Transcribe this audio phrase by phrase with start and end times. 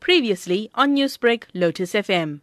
[0.00, 2.40] Previously on Newsbreak, Lotus FM.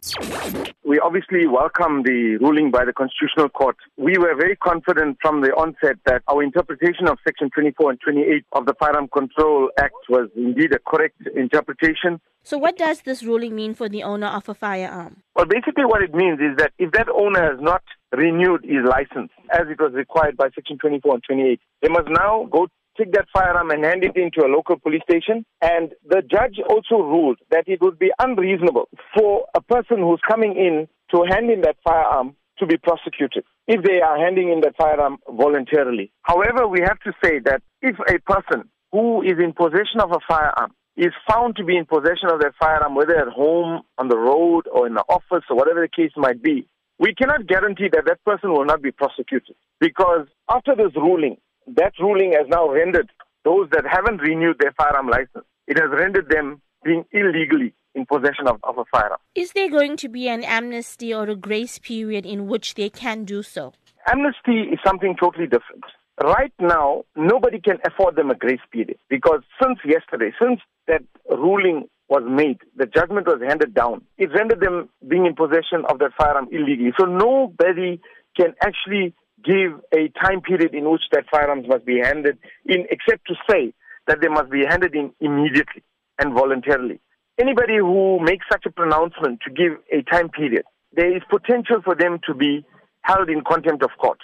[0.84, 3.76] We obviously welcome the ruling by the Constitutional Court.
[3.98, 8.44] We were very confident from the onset that our interpretation of Section 24 and 28
[8.52, 12.20] of the Firearm Control Act was indeed a correct interpretation.
[12.42, 15.22] So, what does this ruling mean for the owner of a firearm?
[15.36, 17.82] Well, basically, what it means is that if that owner has not
[18.12, 22.48] renewed his license as it was required by Section 24 and 28, they must now
[22.50, 22.68] go
[22.98, 25.44] take that firearm and hand it into a local police station.
[25.62, 30.56] And the judge also ruled that it would be unreasonable for a person who's coming
[30.56, 34.74] in to hand in that firearm to be prosecuted if they are handing in that
[34.76, 36.10] firearm voluntarily.
[36.22, 40.18] However, we have to say that if a person who is in possession of a
[40.26, 44.18] firearm is found to be in possession of that firearm, whether at home, on the
[44.18, 46.66] road, or in the office, or whatever the case might be,
[46.98, 49.54] we cannot guarantee that that person will not be prosecuted.
[49.78, 51.36] Because after this ruling,
[51.76, 53.10] that ruling has now rendered
[53.44, 58.46] those that haven't renewed their firearm license, it has rendered them being illegally in possession
[58.46, 59.18] of, of a firearm.
[59.34, 63.24] Is there going to be an amnesty or a grace period in which they can
[63.24, 63.72] do so?
[64.06, 65.84] Amnesty is something totally different.
[66.22, 71.88] Right now, nobody can afford them a grace period because since yesterday, since that ruling
[72.08, 76.12] was made, the judgment was handed down, it rendered them being in possession of that
[76.18, 76.92] firearm illegally.
[76.98, 78.00] So nobody
[78.36, 83.26] can actually give a time period in which that firearms must be handed in, except
[83.28, 83.72] to say
[84.06, 85.82] that they must be handed in immediately
[86.18, 87.00] and voluntarily.
[87.38, 91.94] Anybody who makes such a pronouncement to give a time period, there is potential for
[91.94, 92.64] them to be
[93.02, 94.18] held in contempt of court.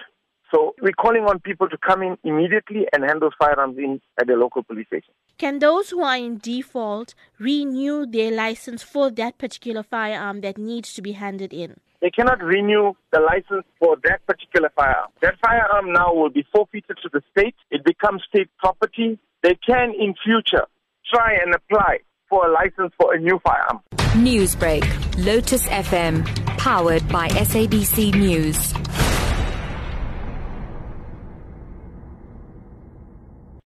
[0.52, 4.26] So we're calling on people to come in immediately and hand those firearms in at
[4.26, 5.12] the local police station.
[5.38, 10.92] Can those who are in default renew their license for that particular firearm that needs
[10.94, 11.80] to be handed in?
[12.04, 15.08] They cannot renew the license for that particular firearm.
[15.22, 17.54] That firearm now will be forfeited to the state.
[17.70, 19.18] It becomes state property.
[19.42, 20.66] They can, in future,
[21.10, 23.80] try and apply for a license for a new firearm.
[24.22, 24.84] Newsbreak,
[25.24, 26.26] Lotus FM,
[26.58, 28.74] powered by SABC News.